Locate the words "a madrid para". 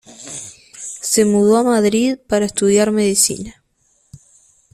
1.57-2.47